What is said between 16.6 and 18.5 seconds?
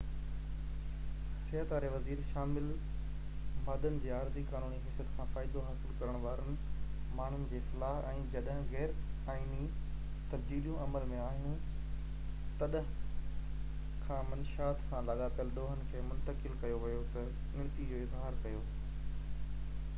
ڪيو ويو تي ڳڻتي جو اظهار